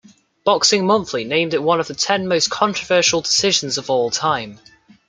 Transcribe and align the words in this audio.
"Boxing 0.43 0.87
Monthly" 0.87 1.25
named 1.25 1.53
it 1.53 1.61
one 1.61 1.79
of 1.79 1.85
the 1.87 1.93
ten 1.93 2.27
most 2.27 2.49
controversial 2.49 3.21
decisions 3.21 3.77
of 3.77 3.91
all 3.91 4.09
time. 4.09 4.59